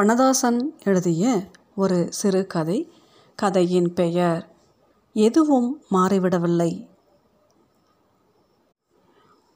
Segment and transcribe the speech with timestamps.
[0.00, 2.92] வனதாசன் எழுதிய ஒரு சிறு கதை
[3.34, 4.54] கதையின் பெயர்
[5.12, 6.88] எதுவும் மாறிவிடவில்லை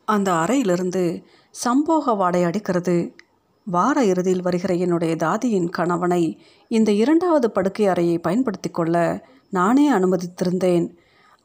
[0.05, 1.25] அந்த அறையிலிருந்து
[1.65, 3.17] சம்போக வாடை அடிக்கிறது.
[3.65, 10.97] வார இறுதியில் வருகிற என்னுடைய தாதியின் கணவனை இந்த இரண்டாவது படுக்கை அறையை பயன்படுத்தி கொள்ள நானே அனுமதித்திருந்தேன்.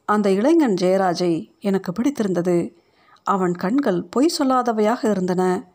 [0.05, 2.77] அந்த இளைஞன் ஜெயராஜை எனக்கு பிடித்திருந்தது.
[3.23, 5.71] அவன் கண்கள் பொய் சொல்லாதவையாக இருந்தன.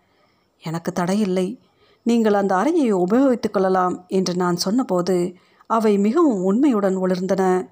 [0.63, 1.61] எனக்கு தடையில்லை.
[2.07, 5.35] நீங்கள் அந்த அறையை உபயோகித்துக் கொள்ளலாம் என்று நான் சொன்னபோது
[5.71, 7.69] அவை மிகவும் உண்மையுடன் ஒளிர்ந்தன.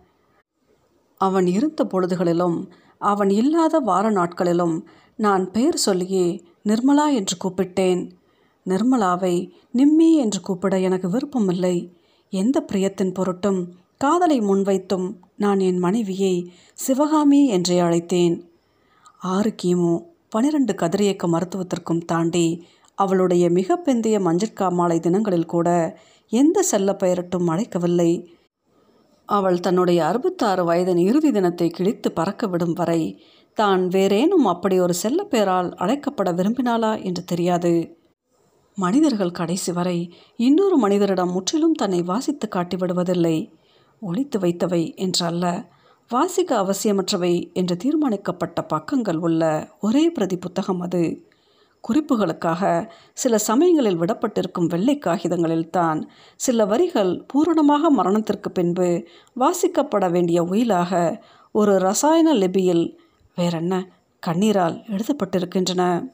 [1.20, 2.58] அவன் இருந்த பொழுதுகளிலும்
[2.98, 4.76] அவன் இல்லாத வார நாட்களிலும்
[5.16, 6.26] நான் பெயர் சொல்லியே
[6.64, 8.10] நிர்மலா என்று கூப்பிட்டேன்.
[8.66, 11.76] நிர்மலாவை நிம்மி என்று கூப்பிட எனக்கு விருப்பமில்லை.
[12.32, 13.60] எந்த பிரியத்தின் பொருட்டும்
[13.96, 18.36] காதலை முன்வைத்தும் நான் என் மனைவியை சிவகாமி என்றே அழைத்தேன்.
[19.18, 19.92] ஆறு கிமு
[20.28, 22.46] பனிரெண்டு கதிரியக்க மருத்துவத்திற்கும் தாண்டி
[22.98, 25.68] அவளுடைய மிக பிந்தைய மஞ்சட்காமாலை தினங்களில் கூட
[26.32, 28.10] எந்த செல்ல பெயரட்டும் அழைக்கவில்லை.
[29.28, 33.02] அவள் தன்னுடைய அறுபத்தாறு வயதின் இறுதி தினத்தை கிழித்து பறக்க விடும் வரை
[33.58, 37.72] தான் வேறேனும் அப்படி ஒரு செல்ல பெயரால் அழைக்கப்பட விரும்பினாளா என்று தெரியாது.
[38.78, 39.98] மனிதர்கள் கடைசி வரை
[40.38, 43.36] இன்னொரு மனிதரிடம் முற்றிலும் தன்னை வாசித்து காட்டிவிடுவதில்லை.
[44.02, 45.46] ஒழித்து வைத்தவை என்றல்ல
[46.10, 49.42] வாசிக்க அவசியமற்றவை என்று தீர்மானிக்கப்பட்ட பக்கங்கள் உள்ள
[49.80, 51.02] ஒரே பிரதி புத்தகம் அது.
[51.88, 56.02] குறிப்புகளுக்காக சில சமயங்களில் விடப்பட்டிருக்கும் வெள்ளை காகிதங்களில்தான்
[56.36, 62.96] சில வரிகள் பூரணமாக மரணத்திற்கு பின்பு வாசிக்கப்பட வேண்டிய உயிலாக ஒரு ரசாயன லிபியில்
[63.34, 63.90] வேறென்ன
[64.26, 66.08] கண்ணீரால் எழுதப்பட்டிருக்கின்றன.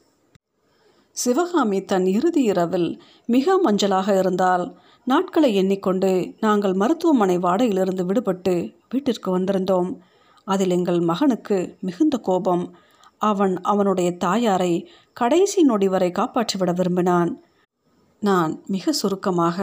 [1.10, 9.98] சிவகாமி தன் இறுதி இரவில் மிக மஞ்சளாக இருந்தால் நாட்களை எண்ணிக்கொண்டு நாங்கள் மருத்துவமனை வாடையிலிருந்து விடுபட்டு வீட்டிற்கு வந்திருந்தோம்.
[10.44, 12.64] அதில் எங்கள் மகனுக்கு மிகுந்த கோபம்.
[13.30, 14.72] அவன் அவனுடைய தாயாரை
[15.17, 17.31] கடைசி நொடி வரை காப்பாற்றிவிட விரும்பினான்.
[18.22, 19.58] நான் மிக சுருக்கமாக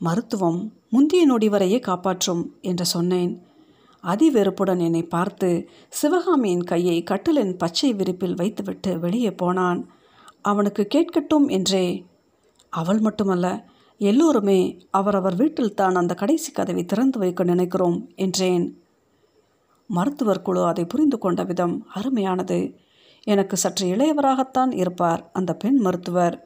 [0.00, 3.32] மருத்துவம் முந்திய நொடி வரையே காப்பாற்றும் என்று சொன்னேன்.
[4.04, 5.50] அதிவெறுப்புடன் என்னை பார்த்து
[5.88, 9.80] சிவகாமியின் கையை கட்டிலின் பச்சை விரிப்பில் வைத்துவிட்டு வெளியே போனான்.
[10.42, 11.86] அவனுக்கு கேட்கட்டும் என்றே.
[12.72, 13.46] அவள் மட்டுமல்ல
[14.00, 14.60] எல்லோருமே
[14.90, 18.64] அவரவர் வீட்டில் தான் அந்த கடைசி கதவை திறந்து வைக்க நினைக்கிறோம் என்றேன்.
[19.96, 22.58] மருத்துவர் குழு அதை புரிந்து கொண்ட விதம் அருமையானது.
[23.26, 26.36] எனக்கு சற்று இளையவராகத்தான் இருப்பார் அந்த பெண் மருத்துவர்.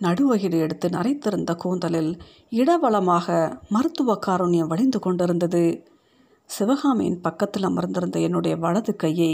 [0.00, 2.10] நடுவகிடு எடுத்து நரைத்திருந்த கூந்தலில்
[2.50, 3.26] இடவளமாக
[3.68, 5.64] மருத்துவ காருண்யம் வழிந்து கொண்டிருந்தது.
[6.50, 9.32] சிவகாமியின் பக்கத்தில் அமர்ந்திருந்த என்னுடைய வலது கையை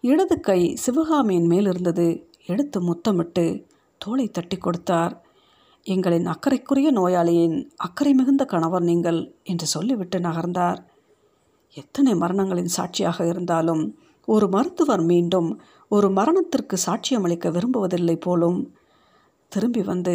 [0.00, 2.08] இடது கை சிவகாமியின் மேல் இருந்தது.
[2.46, 3.44] எடுத்து முத்தமிட்டு
[4.00, 5.14] தோலை தட்டி கொடுத்தார்.
[5.86, 10.80] எங்களின் அக்கறைக்குரிய நோயாளியின் அக்கறை மிகுந்த கணவர் நீங்கள் என்று சொல்லிவிட்டு நகர்ந்தார்.
[11.76, 13.84] எத்தனை மரணங்களின் சாட்சியாக இருந்தாலும்
[14.28, 15.48] ஒரு மருத்துவர் மீண்டும்
[15.88, 18.58] ஒரு மரணத்திற்கு சாட்சியம் அளிக்க விரும்புவதில்லை போலும்.
[19.52, 20.14] திரும்பி வந்து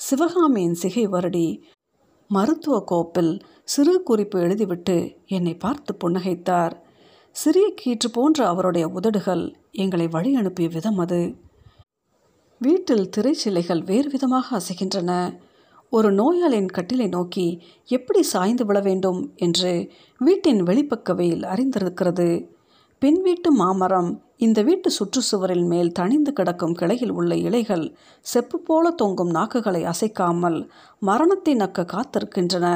[0.00, 1.46] சிவகாமியின் சிகை வருடி
[2.30, 3.32] மருத்துவ கோப்பில்
[3.64, 4.96] சிறு குறிப்பு எழுதிவிட்டு
[5.26, 6.74] என்னை பார்த்து புன்னகைத்தார்.
[7.36, 11.20] சிறிய கீற்று போன்ற அவருடைய உதடுகள் எங்களை வழி அனுப்பிய விதம் அது.
[12.60, 15.10] வீட்டில் திரைச்சிலைகள் வேறு விதமாக அசைகின்றன.
[15.92, 17.46] ஒரு நோயாளியின் கட்டிலை நோக்கி
[17.88, 19.72] எப்படி சாய்ந்து விழ வேண்டும் என்று
[20.20, 22.28] வீட்டின் வெளிப்பக்கவையில் அறிந்திருக்கிறது.
[23.02, 27.84] பின் வீட்டு மாமரம் இந்த வீட்டு சுற்றுச்சுவரின் மேல் தணிந்து கிடக்கும் கிளையில் உள்ள இலைகள்
[28.20, 30.58] செப்பு போல தொங்கும் நாக்குகளை அசைக்காமல்
[30.98, 32.66] மரணத்தை நக்க காத்திருக்கின்றன.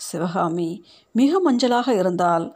[0.00, 0.70] சிவகாமி
[1.14, 2.46] மிக மஞ்சளாக இருந்தால்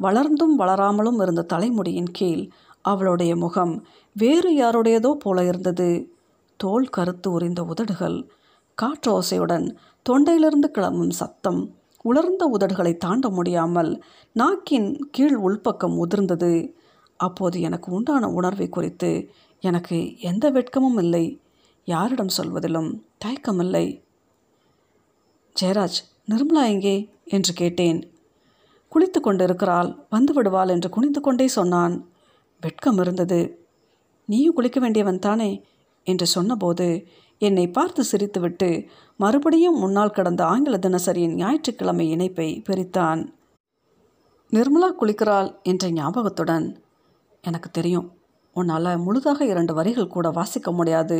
[0.00, 2.44] வளர்ந்தும் வளராமலும் இருந்த தலைமுடியின் கீழ்
[2.84, 3.74] அவளுடைய முகம்
[4.16, 5.90] வேறு யாருடையதோ போல இருந்தது.
[6.60, 8.18] தோல் கருத்து உறிந்த உதடுகள்
[8.82, 9.76] காற்றோசையுடன்
[10.10, 16.72] தொண்டையிலிருந்து கிளம்பும் சத்தம் உலர்ந்த உதடுகளை தாண்ட முடியாமல் நாக்கின் கீழ் உள்பக்கம் உதிர்ந்தது
[17.16, 21.40] அப்போது எனக்கு உண்டான உணர்வை குறித்து எனக்கு எந்த வெட்கமும் இல்லை.
[21.84, 24.02] யாரிடம் சொல்வதிலும் தயக்கமில்லை
[25.60, 25.98] ஜெயராஜ்
[26.30, 27.10] நிர்மலா எங்கே?
[27.24, 28.12] என்று கேட்டேன்.
[28.92, 31.94] குளித்து கொண்டிருக்கிறாள் வந்து விடுவாள் என்று குனிந்து கொண்டே சொன்னான்.
[32.60, 33.66] வெட்கம் இருந்தது.
[34.26, 35.64] நீயும் குளிக்க வேண்டியவன் தானே?
[36.06, 36.86] என்று சொன்னபோது
[37.38, 38.86] என்னை பார்த்து சிரித்துவிட்டு
[39.16, 43.22] மறுபடியும் முன்னால் கடந்த ஆங்கில தினசரியின் ஞாயிற்றுக்கிழமை இணைப்பை பிரித்தான்.
[44.52, 46.66] நிர்மலா குளிக்கிறாள் என்ற ஞாபகத்துடன்
[47.40, 48.08] எனக்கு தெரியும்
[48.52, 51.18] உன்னால் முழுதாக இரண்டு வரிகள் கூட வாசிக்க முடியாது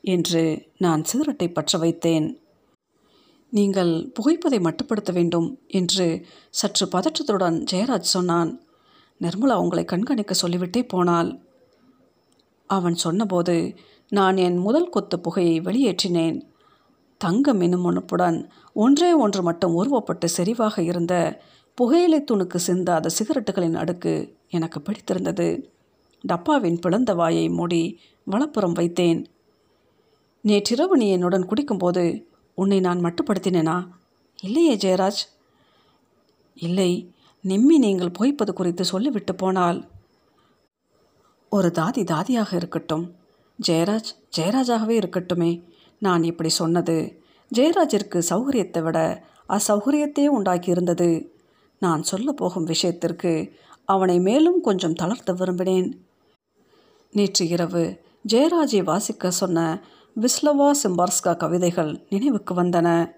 [0.00, 2.26] என்று நான் சிகரெட்டை பற்ற வைத்தேன்.
[3.52, 8.60] நீங்கள் புகைப்பதை மட்டுப்படுத்த வேண்டும் என்று சற்று பதற்றத்துடன் ஜெயராஜ் சொன்னான்.
[9.20, 11.30] நிர்மலா உங்களை கண்காணிக்க சொல்லிவிட்டே போனாள்.
[12.66, 13.76] அவன் சொன்னபோது
[14.08, 16.42] நான் என் முதல் கொத்து புகையை வெளியேற்றினேன்.
[17.18, 21.42] தங்க மினுமுணுப்புடன் ஒன்றே ஒன்று மட்டும் உருவப்பட்டு செறிவாக இருந்த
[21.74, 25.74] புகையிலை துணுக்கு சிந்தாத சிகரெட்டுகளின் அடுக்கு எனக்கு பிடித்திருந்தது.
[26.20, 29.26] டப்பாவின் பிளந்த வாயை மூடி வலப்புறம் வைத்தேன்.
[30.40, 32.24] நேற்றிரவு நீ என்னுடன் குடிக்கும்போது
[32.54, 33.88] உன்னை நான் மட்டுப்படுத்தினேனா?
[34.42, 35.22] இல்லையே ஜெயராஜ்.
[36.54, 39.88] இல்லை நிம்மி நீங்கள் போய்ப்பது குறித்து சொல்லிவிட்டு போனால்.
[41.50, 43.14] ஒரு தாதி தாதியாக இருக்கட்டும்.
[43.68, 45.62] ஜெயராஜ் ஜெயராஜாகவே இருக்கட்டுமே.
[45.98, 47.20] நான் இப்படி சொன்னது
[47.54, 51.34] ஜெயராஜிற்கு சௌகரியத்தை விட அசௌகரியத்தையே உண்டாக்கி இருந்தது
[51.78, 53.52] நான் சொல்ல போகும் விஷயத்திற்கு
[53.84, 55.92] அவனை மேலும் கொஞ்சம் தளர்த்த விரும்பினேன்.
[57.12, 59.82] நேற்று இரவு ஜெயராஜை வாசிக்க சொன்ன
[60.16, 63.14] விஸ்லவா சிம்பார்ஸ்கா கவிதைகள் நினைவுக்கு வந்தன.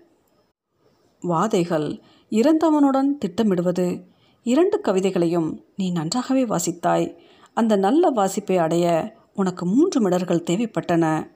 [1.21, 2.01] வாதைகள்
[2.31, 4.05] இறந்தவனுடன் திட்டமிடுவது
[4.43, 7.17] இரண்டு கவிதைகளையும் நீ நன்றாகவே வாசித்தாய்.
[7.55, 11.31] அந்த நல்ல வாசிப்பை அடைய உனக்கு மூன்று மிடர்கள் தேவைப்பட்டன.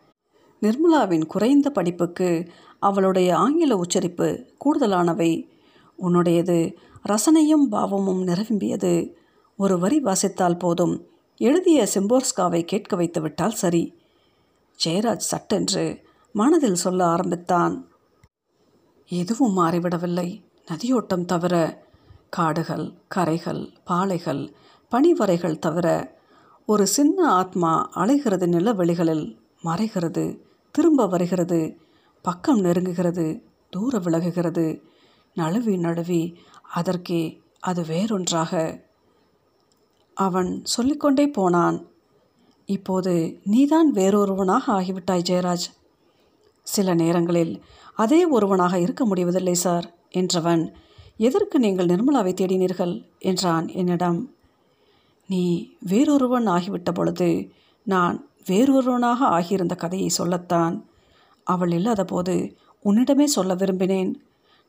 [0.61, 5.49] நிர்மலாவின் குறைந்த படிப்புக்கு அவளுடைய ஆங்கில உச்சரிப்பு கூடுதலானவை.
[6.03, 6.77] உன்னுடையது
[7.09, 9.17] ரசனையும் பாவமும் நிரம்பியது.
[9.57, 11.07] ஒரு வரி வாசித்தால் போதும்.
[11.37, 13.95] எழுதிய சிம்போர்ஸ்காவை கேட்க வைத்துவிட்டால் சரி.
[14.85, 16.03] ஜெயராஜ் சட்டென்று
[16.33, 17.89] மனதில் சொல்ல ஆரம்பித்தான்.
[19.07, 20.45] எதுவும் மாறிவிடவில்லை.
[20.71, 21.83] நதியோட்டம் தவிர
[22.31, 24.51] காடுகள் கரைகள் பாலைகள்
[24.89, 26.21] பனிவரைகள் தவிர
[26.67, 30.39] ஒரு சின்ன ஆத்மா அலைகிறது நிலவெளிகளில் மறைகிறது
[30.71, 31.77] திரும்ப வருகிறது
[32.23, 34.83] பக்கம் நெருங்குகிறது தூர விலகுகிறது.
[35.35, 38.83] நழுவி நழுவி அதற்கே அது வேறொன்றாக.
[40.15, 41.87] அவன் சொல்லிக்கொண்டே போனான்
[42.67, 45.67] இப்போது நீதான் வேறொருவனாக ஆகிவிட்டாய் ஜெயராஜ்.
[46.63, 47.63] சில நேரங்களில்
[47.95, 50.73] அதே ஒருவனாக இருக்க முடிவதில்லை சார் என்றவன்
[51.17, 53.09] எதற்கு நீங்கள் நிர்மலாவை தேடினீர்கள்?
[53.19, 54.35] என்றான் என்னிடம்.
[55.27, 57.51] நீ வேறொருவன் ஆகிவிட்ட பொழுது
[57.85, 60.85] நான் வேறொருவனாக ஆகியிருந்த கதையை சொல்லத்தான்.
[61.45, 64.15] அவள் இல்லாத போது உன்னிடமே சொல்ல விரும்பினேன்.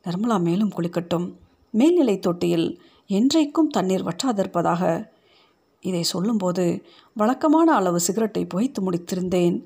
[0.04, 1.34] நிர்மலா மேலும் குளிக்கட்டும்.
[1.70, 5.08] மேல்நிலை தொட்டியில் என்றைக்கும் தண்ணீர் வற்றாதிருப்பதாக.
[5.82, 9.62] இதை சொல்லும்போது வழக்கமான அளவு சிகரெட்டை புகைத்து முடித்திருந்தேன்.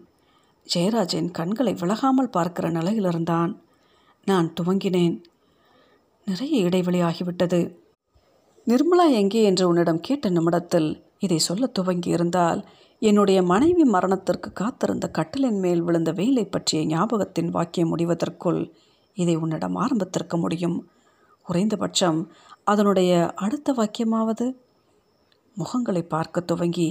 [0.73, 3.55] ஜெயராஜின் கண்களை விலகாமல் பார்க்கிற நிலையிலிருந்தான்.
[4.25, 5.23] நான் துவங்கினேன்.
[6.25, 7.75] நிறைய இடைவெளி ஆகிவிட்டது.
[8.67, 12.65] நிர்மலா எங்கே என்று உன்னிடம் கேட்ட நிமிடத்தில் இதை சொல்ல துவங்கி இருந்தால்
[12.99, 18.61] என்னுடைய மனைவி மரணத்திற்கு காத்திருந்த கட்டிலின் மேல் விழுந்த வேலை பற்றிய ஞாபகத்தின் வாக்கியம் முடிவதற்குள்
[19.13, 20.77] இதை உன்னிடம் ஆரம்பித்திருக்க முடியும்.
[21.43, 22.19] குறைந்தபட்சம்
[22.63, 24.47] அதனுடைய அடுத்த வாக்கியமாவது?
[25.57, 26.89] முகங்களை பார்க்க துவங்கி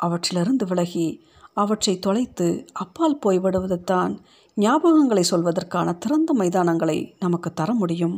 [0.00, 1.08] அவற்றிலிருந்து விலகி
[1.54, 4.12] அவற்றை தொலைத்து அப்பால் போய்விடுவது தான்
[4.56, 8.16] ஞாபகங்களை சொல்வதற்கான திறந்த மைதானங்களை நமக்கு தர முடியும்.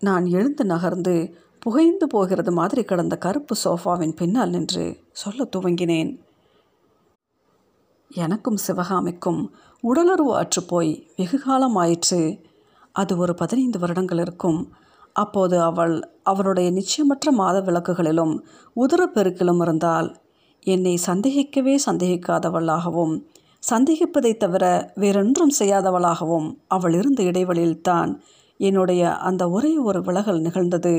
[0.00, 1.14] நான் எழுந்து நகர்ந்து
[1.62, 6.10] புகைந்து போகிறது மாதிரி கிடந்த கருப்பு சோஃபாவின் பின்னால் நின்று சொல்ல துவங்கினேன்.
[8.10, 9.40] எனக்கும் சிவகாமிக்கும்
[9.84, 12.20] உடலுறவு அற்றுப்போய் வெகு காலம் ஆயிற்று
[12.92, 14.60] அது ஒரு பதினைந்து வருடங்கள் இருக்கும்.
[15.12, 18.34] அப்போது அவள் அவளுடைய நிச்சயமற்ற மாத விளக்குகளிலும்
[18.76, 20.08] உதரப்பெருக்கிலும் இருந்தால்
[20.66, 23.14] என்னை சந்தேகிக்கவே சந்தேகிக்காதவளாகவும்
[23.70, 28.10] சந்தேகிப்பதை தவிர வேறொன்றும் செய்யாதவளாகவும் அவள் இருந்த இடைவெளியில்தான்
[28.60, 30.94] என்னுடைய அந்த ஒரே ஒரு விலகல் நிகழ்ந்தது.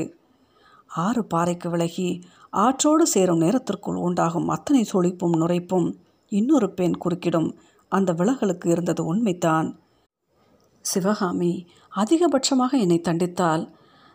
[1.05, 2.09] ஆறு பாறைக்கு விலகி
[2.63, 5.87] ஆற்றோடு சேரும் நேரத்திற்குள் உண்டாகும் அத்தனை சொலிப்பும் நுரைப்பும்
[6.31, 7.49] இன்னொரு பெண் குறுக்கிடும்.
[7.91, 9.67] அந்த விலகலுக்கு இருந்தது உண்மைத்தான்
[10.85, 11.51] சிவகாமி
[11.93, 13.63] அதிகபட்சமாக என்னை தண்டித்தால்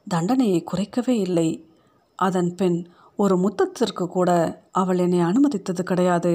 [0.06, 1.48] தண்டனையை குறைக்கவே இல்லை.
[2.18, 2.78] அதன் பின்
[3.18, 4.30] ஒரு முத்தத்திற்கு கூட
[4.72, 6.34] அவள் என்னை அனுமதித்தது கிடையாது.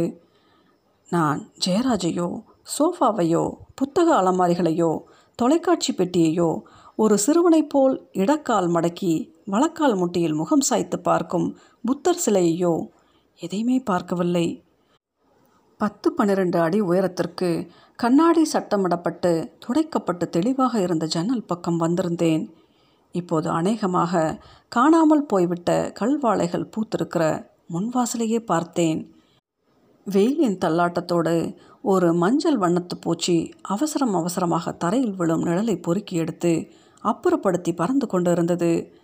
[1.09, 2.29] நான் ஜெயராஜையோ
[2.73, 3.43] சோஃபாவையோ
[3.75, 4.91] புத்தக அலமாரிகளையோ
[5.39, 6.49] தொலைக்காட்சி பெட்டியையோ
[6.97, 9.11] ஒரு சிறுவனைப் போல் இடக்கால் மடக்கி
[9.45, 11.45] வழக்கால் முட்டியில் முகம் சாய்த்து பார்க்கும்
[11.83, 12.71] புத்தர் சிலையையோ
[13.39, 14.47] எதையுமே பார்க்கவில்லை.
[15.79, 17.49] பத்து பன்னிரண்டு அடி உயரத்திற்கு
[17.99, 19.31] கண்ணாடி சட்டமிடப்பட்டு
[19.65, 22.43] துடைக்கப்பட்டு தெளிவாக இருந்த ஜன்னல் பக்கம் வந்திருந்தேன்.
[23.15, 24.23] இப்போது அநேகமாக
[24.71, 27.23] காணாமல் போய்விட்ட கல்வாழைகள் பூத்திருக்கிற
[27.73, 28.99] முன்வாசலையே பார்த்தேன்.
[30.07, 31.35] வெயிலின் தள்ளாட்டத்தோடு
[31.93, 33.37] ஒரு மஞ்சள் வண்ணத்து பூச்சி
[33.73, 36.51] அவசரம் அவசரமாக தரையில் விழும் நிழலை பொறுக்கி எடுத்து
[37.09, 38.99] அப்புறப்படுத்தி பறந்து கொண்டிருந்தது.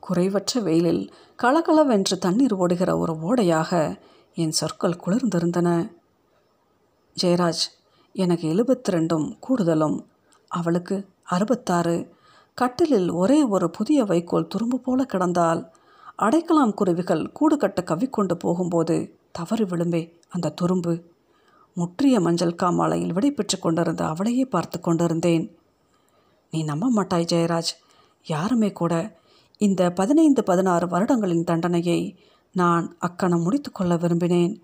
[0.00, 4.00] குறைவற்ற வெயிலில் கலகலவென்று தண்ணீர் ஓடுகிற ஒரு ஓடையாக
[4.34, 5.90] என் சொற்கள் குளிர்ந்திருந்தன.
[7.22, 7.64] ஜெயராஜ்
[8.12, 10.04] எனக்கு எழுபத்தி ரெண்டும் கூடுதலும்.
[10.48, 12.16] அவளுக்கு அறுபத்தாறு.
[12.54, 15.70] கட்டிலில் ஒரே ஒரு புதிய வைக்கோல் துரும்பு போல கிடந்தால்
[16.18, 21.02] அடைக்கலாம் குருவிகள் கூடு கட்ட கவ்விக்கொண்டு போகும்போது தவறு விழும்பே அந்த துரும்பு.
[21.74, 25.57] முற்றிய மஞ்சள் காமாலையில் விடை பெற்று கொண்டிருந்த அவளையே பார்த்து கொண்டிருந்தேன்.
[26.50, 27.72] நீ நம்ப மாட்டாய் ஜெயராஜ்.
[28.26, 29.20] யாருமே கூட
[29.58, 32.18] இந்த பதினைந்து பதினாறு வருடங்களின் தண்டனையை
[32.52, 34.54] நான் அக்கணம் முடித்து கொள்ள விரும்பினேன்.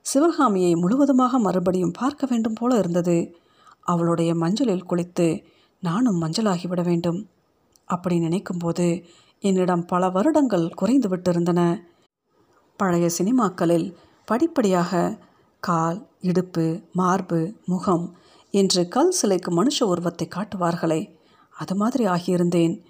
[0.00, 3.36] சிவகாமியை முழுவதுமாக மறுபடியும் பார்க்க வேண்டும் போல இருந்தது.
[3.80, 5.44] அவளுடைய மஞ்சளில் குளித்து
[5.80, 7.28] நானும் மஞ்சளாகிவிட வேண்டும்.
[7.84, 9.04] அப்படி நினைக்கும்போது
[9.40, 11.60] என்னிடம் பல வருடங்கள் குறைந்து விட்டிருந்தன.
[12.76, 15.18] பழைய சினிமாக்களில் படிப்படியாக
[15.60, 18.16] கால் இடுப்பு மார்பு முகம்
[18.50, 21.00] என்று கல் சிலைக்கு மனுஷ உருவத்தை காட்டுவார்களே.
[21.58, 22.82] அது மாதிரி ஆகியிருந்தேன்.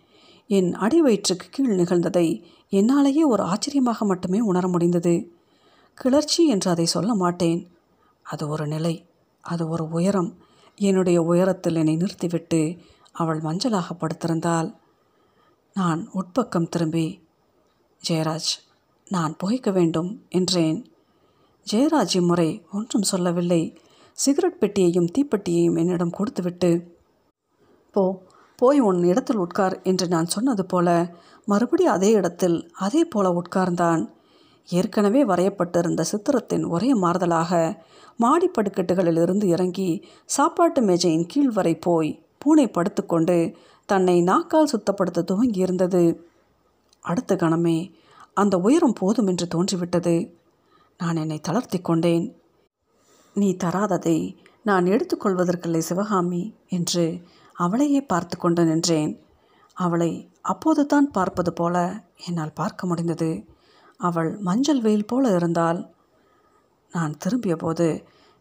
[0.46, 5.32] என் அடி வயிற்றுக்கு கீழ் நிகழ்ந்ததை என்னாலேயே ஒரு ஆச்சரியமாக மட்டுமே உணர முடிந்தது.
[5.94, 7.70] கிளர்ச்சி என்று அதை சொல்ல மாட்டேன்.
[8.22, 9.06] அது ஒரு நிலை
[9.40, 10.38] அது ஒரு உயரம்.
[10.76, 12.76] என்னுடைய உயரத்தில் என்னை நிறுத்திவிட்டு
[13.12, 14.74] அவள் மஞ்சளாக படுத்திருந்தாள்.
[15.74, 17.22] நான் உட்பக்கம் திரும்பி
[18.08, 18.52] ஜெயராஜ்
[19.08, 20.92] நான் புகைக்க வேண்டும் என்றேன்.
[21.72, 23.80] ஜெயராஜ் இம்முறை ஒன்றும் சொல்லவில்லை.
[24.12, 26.98] சிகரெட் பெட்டியையும் தீப்பெட்டியையும் என்னிடம் கொடுத்துவிட்டு.
[27.90, 28.22] போ
[28.56, 30.88] போய் உன் இடத்தில் உட்கார் என்று நான் சொன்னது போல
[31.44, 34.02] மறுபடி அதே இடத்தில் அதே போல உட்கார்ந்தான்.
[34.68, 37.78] ஏற்கனவே வரையப்பட்டிருந்த சித்திரத்தின் ஒரே மாறுதலாக
[38.16, 43.54] மாடி படுக்கட்டுகளிலிருந்து இறங்கி சாப்பாட்டு மேஜையின் கீழ் வரை போய் பூனை படுத்துக்கொண்டு
[43.86, 46.16] தன்னை நாக்கால் சுத்தப்படுத்த துவங்கியிருந்தது.
[47.00, 47.92] அடுத்த கணமே
[48.34, 50.34] அந்த உயரம் போதும் என்று தோன்றிவிட்டது.
[50.98, 52.26] நான் என்னை தளர்த்தி கொண்டேன்.
[53.34, 57.20] நீ தராததை நான் எடுத்துக்கொள்வதற்கில்லை சிவகாமி என்று
[57.56, 59.12] அவளையே பார்த்து கொண்டு நின்றேன்.
[59.76, 60.10] அவளை
[60.42, 61.76] அப்போது தான் பார்ப்பது போல
[62.26, 63.30] என்னால் பார்க்க முடிந்தது.
[64.00, 65.80] அவள் மஞ்சள் வெயில் போல இருந்தாள்
[66.92, 67.86] நான் திரும்பிய போது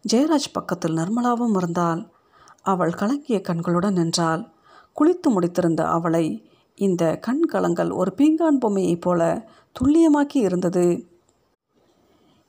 [0.05, 2.01] ஜெயராஜ் பக்கத்தில் நிர்மலாவும் இருந்தால்.
[2.62, 4.43] அவள் கலங்கிய கண்களுடன் நின்றாள்.
[4.96, 6.25] குளித்து முடித்திருந்த அவளை
[6.77, 9.22] இந்த கண் கலங்கள் ஒரு பீங்கான் பொம்மையைப் போல
[9.75, 10.86] துல்லியமாக்கி இருந்தது.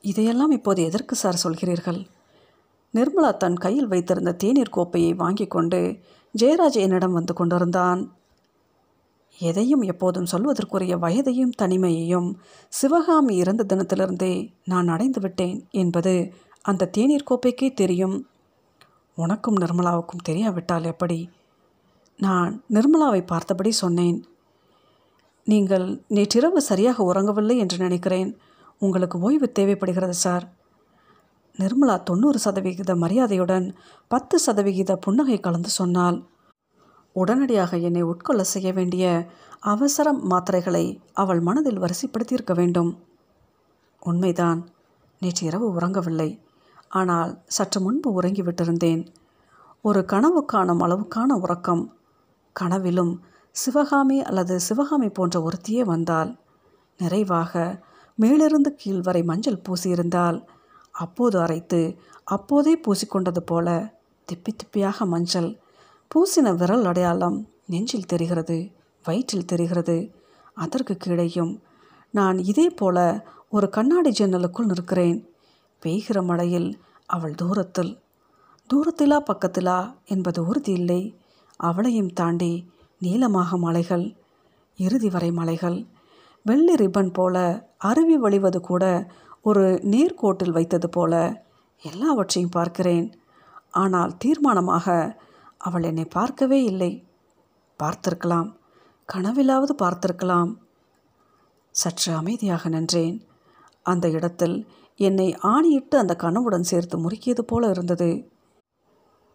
[0.04, 2.00] இதையெல்லாம் இப்போது எதற்கு சார் சொல்கிறீர்கள்?
[2.94, 5.80] நிர்மலா தன் கையில் வைத்திருந்த தேநீர் கோப்பையை வாங்கி கொண்டு
[6.38, 8.16] ஜெயராஜ் என்னிடம் வந்து கொண்டிருந்தான்.
[9.38, 12.36] எதையும் எப்போதும் சொல்வதற்குரிய வயதையும் தனிமையையும்
[12.68, 18.28] சிவகாமி இறந்த தினத்திலிருந்தே நான் அடைந்து விட்டேன் என்பது அந்த தேநீர் கோப்பைக்கே தெரியும்.
[19.14, 21.30] உனக்கும் நிர்மலாவுக்கும் தெரியாவிட்டால் எப்படி?
[22.18, 24.24] நான் நிர்மலாவை பார்த்தபடி சொன்னேன்.
[25.44, 28.38] நீங்கள் நேற்றிரவு சரியாக உறங்கவில்லை என்று நினைக்கிறேன்.
[28.78, 30.52] உங்களுக்கு ஓய்வு தேவைப்படுகிறது சார்.
[31.58, 33.66] நிர்மலா தொண்ணூறு சதவிகித மரியாதையுடன்
[34.08, 36.16] பத்து சதவிகித புன்னகை கலந்து சொன்னாள்.
[37.12, 39.04] உடனடியாக என்னை உட்கொள்ள செய்ய வேண்டிய
[39.60, 42.90] அவசர மாத்திரைகளை அவள் மனதில் வரிசைப்படுத்தியிருக்க வேண்டும்.
[44.02, 44.60] உண்மைதான்
[45.22, 46.30] நேற்று இரவு உறங்கவில்லை.
[46.88, 49.02] ஆனால் சற்று முன்பு உறங்கிவிட்டிருந்தேன்.
[49.80, 51.84] ஒரு கனவு காணும் அளவுக்கான உறக்கம்.
[52.56, 53.14] கனவிலும்
[53.50, 56.30] சிவகாமி அல்லது சிவகாமி போன்ற ஒருத்தியே வந்தால்
[57.00, 57.82] நிறைவாக
[58.18, 60.38] மேலிருந்து கீழ் வரை மஞ்சள் பூசியிருந்தால்
[60.94, 61.80] அப்போது அரைத்து
[62.24, 63.68] அப்போதே பூசிக்கொண்டது போல
[64.28, 65.50] திப்பி திப்பியாக மஞ்சள்
[66.10, 68.56] பூசின விரல் அடையாளம் நெஞ்சில் தெரிகிறது
[69.04, 69.96] வயிற்றில் தெரிகிறது.
[70.54, 71.60] அதற்கு கீழேயும்
[72.10, 75.18] நான் இதே போல ஒரு கண்ணாடி ஜன்னலுக்குள் நிற்கிறேன்.
[75.82, 76.68] பெய்கிற மழையில்
[77.06, 77.92] அவள் தூரத்தில்.
[78.70, 81.18] தூரத்திலா பக்கத்திலா என்பது உறுதி இல்லை.
[81.56, 82.52] அவளையும் தாண்டி
[82.98, 84.16] நீளமாக மலைகள்
[84.78, 85.86] இறுதி வரை மலைகள்
[86.42, 87.36] வெள்ளி ரிப்பன் போல
[87.78, 88.84] அருவி வழிவது கூட
[89.44, 91.14] ஒரு நேர்கோட்டில் வைத்தது போல
[91.82, 93.06] எல்லாவற்றையும் பார்க்கிறேன்.
[93.70, 94.86] ஆனால் தீர்மானமாக
[95.58, 96.92] அவள் என்னை பார்க்கவே இல்லை.
[97.78, 98.48] பார்த்திருக்கலாம்.
[99.08, 100.50] கனவிலாவது பார்த்திருக்கலாம்.
[101.70, 103.16] சற்று அமைதியாக நின்றேன்.
[103.82, 104.56] அந்த இடத்தில்
[105.00, 108.10] என்னை ஆணியிட்டு அந்த கனவுடன் சேர்த்து முறுக்கியது போல இருந்தது.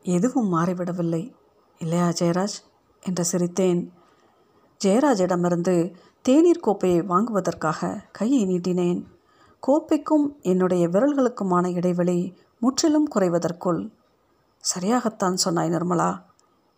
[0.05, 1.23] எதுவும் மாறிவிடவில்லை.
[1.77, 2.57] இல்லையா ஜெயராஜ்?
[3.03, 3.81] என்று சிரித்தேன்.
[4.85, 5.75] ஜெயராஜிடமிருந்து
[6.21, 9.01] தேநீர் கோப்பையை வாங்குவதற்காக கையை நீட்டினேன்.
[9.67, 13.89] கோப்பைக்கும் என்னுடைய விரல்களுக்குமான இடைவெளி முற்றிலும் குறைவதற்குள்.
[14.63, 16.21] சரியாகத்தான் சொன்னாய் நிர்மலா.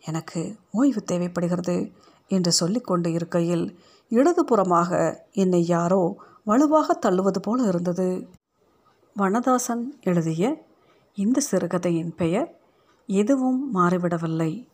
[0.05, 1.91] எனக்கு ஓய்வு தேவைப்படுகிறது
[2.27, 8.27] என்று சொல்லிக்கொண்டு இருக்கையில் இடதுபுறமாக என்னை யாரோ வலுவாக தள்ளுவது போல இருந்தது.
[9.17, 10.65] வனதாசன் எழுதிய
[11.13, 12.59] இந்த சிறுகதையின் பெயர்
[13.05, 14.71] எதுவும் மாறிவிடவில்லை.